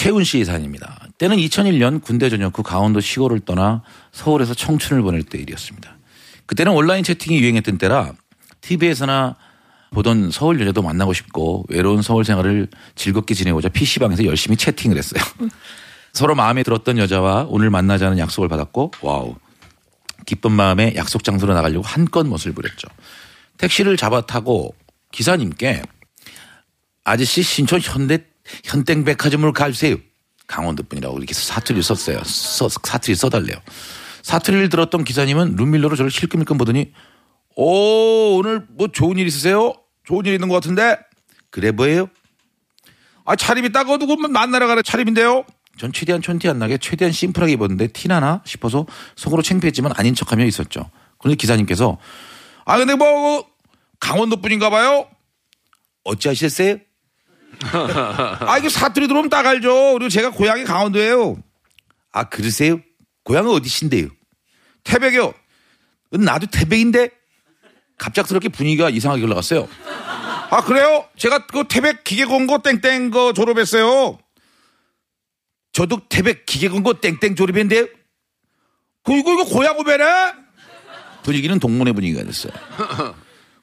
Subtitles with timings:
[0.00, 0.98] 최은 씨의 사연입니다.
[1.18, 3.82] 때는 2001년 군대 전역 후 강원도 시골을 떠나
[4.12, 5.94] 서울에서 청춘을 보낼 때 일이었습니다.
[6.46, 8.14] 그때는 온라인 채팅이 유행했던 때라
[8.62, 9.36] TV에서나
[9.90, 15.22] 보던 서울 여자도 만나고 싶고 외로운 서울 생활을 즐겁게 지내고자 PC방에서 열심히 채팅을 했어요.
[16.14, 19.34] 서로 마음에 들었던 여자와 오늘 만나자는 약속을 받았고 와우
[20.24, 22.88] 기쁜 마음에 약속 장소로 나가려고 한껏 멋을 부렸죠.
[23.58, 24.74] 택시를 잡아 타고
[25.12, 25.82] 기사님께
[27.04, 28.29] 아저씨 신촌 현대
[28.64, 29.96] 현땡 백화점으로 가주세요.
[30.46, 32.22] 강원도 분이라고 이렇게 사투리를 썼어요.
[32.24, 33.56] 써, 사투리 써달래요.
[34.22, 36.92] 사투리를 들었던 기사님은 룸밀러로 저를 실끔실끔 보더니
[37.56, 39.74] 오 오늘 뭐 좋은 일 있으세요?
[40.04, 40.98] 좋은 일 있는 것 같은데
[41.50, 42.08] 그래 뭐예요?
[43.24, 45.44] 아 차림이 딱 어두고 만나러 가는 차림인데요.
[45.78, 50.90] 전 최대한 촌티 안 나게 최대한 심플하게 입었는데 티나나 싶어서 속으로 창피했지만 아닌 척하며 있었죠.
[51.18, 51.98] 그런데 기사님께서
[52.64, 53.46] 아 근데 뭐
[53.98, 55.08] 강원도 분인가 봐요.
[56.04, 56.78] 어찌 하셨어요?
[57.62, 59.94] 아 이거 사투리 들어오면 딱 알죠.
[59.94, 61.36] 그리고 제가 고향이 강원도예요.
[62.12, 62.80] 아 그러세요?
[63.24, 64.08] 고향은 어디신데요?
[64.84, 65.34] 태백이요.
[66.12, 67.10] 나도 태백인데
[67.98, 69.68] 갑작스럽게 분위기가 이상하게 올라갔어요.
[70.50, 71.06] 아 그래요?
[71.16, 74.18] 제가 그 태백 기계공고 땡땡 거 졸업했어요.
[75.72, 77.86] 저도 태백 기계공고 땡땡 졸업했는데요.
[79.04, 80.04] 그 이거 이거 고향 후배네?
[81.22, 82.52] 분위기는 동문회 분위기가 됐어요.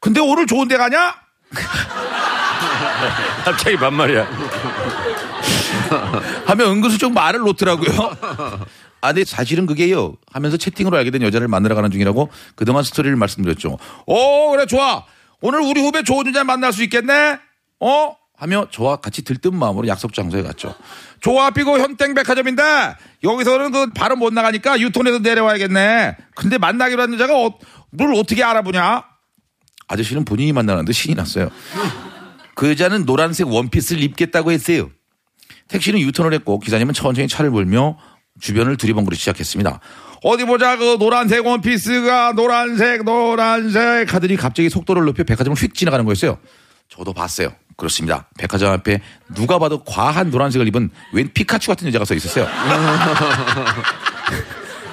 [0.00, 1.14] 근데 오늘 좋은 데 가냐?
[3.44, 4.26] 갑자기 반말이야.
[6.46, 8.16] 하면 은근슬쩍 말을 놓더라고요.
[9.00, 10.14] 아, 근데 사실은 그게요.
[10.32, 13.78] 하면서 채팅으로 알게 된 여자를 만나러 가는 중이라고 그동안 스토리를 말씀드렸죠.
[14.06, 15.04] 어, 그래, 좋아.
[15.40, 17.38] 오늘 우리 후배 좋은 여자 만날 수 있겠네?
[17.80, 18.16] 어?
[18.36, 20.74] 하며 저와 같이 들뜬 마음으로 약속 장소에 갔죠.
[21.20, 22.62] 조합이고 현땡 백화점인데
[23.22, 26.16] 여기서는 그 바로 못 나가니까 유턴해서 내려와야겠네.
[26.34, 27.58] 근데 만나기로 한 여자가 어,
[27.90, 29.04] 뭘 어떻게 알아보냐?
[29.88, 31.50] 아저씨는 본인이 만나는데 신이 났어요.
[32.54, 34.90] 그 여자는 노란색 원피스를 입겠다고 했어요.
[35.68, 37.98] 택시는 유턴을 했고 기사님은 천천히 차를 몰며
[38.40, 39.80] 주변을 두리번거리기 시작했습니다.
[40.24, 46.38] 어디 보자 그 노란색 원피스가 노란색 노란색 하더니 갑자기 속도를 높여 백화점을 휙 지나가는 거였어요.
[46.88, 47.52] 저도 봤어요.
[47.76, 48.28] 그렇습니다.
[48.38, 49.00] 백화점 앞에
[49.34, 52.46] 누가 봐도 과한 노란색을 입은 웬 피카츄 같은 여자가 서 있었어요.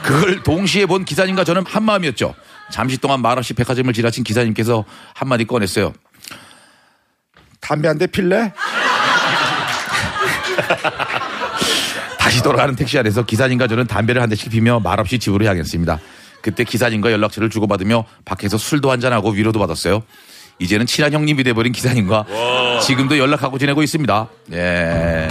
[0.02, 2.34] 그걸 동시에 본 기사님과 저는 한마음이었죠.
[2.72, 5.94] 잠시 동안 말없이 백화점을 지나친 기사님께서 한마디 꺼냈어요.
[7.70, 8.52] 담배 한 대 필래?
[12.18, 16.00] 다시 돌아가는 택시 안에서 기사님과 저는 담배를 한 대씩 피며 말없이 집으로 향했습니다.
[16.42, 20.02] 그때 기사님과 연락처를 주고받으며 밖에서 술도 한잔하고 위로도 받았어요.
[20.58, 24.28] 이제는 친한 형님이 돼버린 기사님과 지금도 연락하고 지내고 있습니다.
[24.54, 25.28] 예.